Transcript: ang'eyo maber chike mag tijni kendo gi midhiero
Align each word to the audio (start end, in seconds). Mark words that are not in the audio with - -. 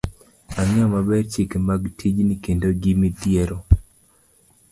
ang'eyo 0.59 0.85
maber 0.93 1.23
chike 1.31 1.57
mag 1.67 1.81
tijni 1.97 2.35
kendo 2.45 2.67
gi 2.81 2.91
midhiero 2.99 3.57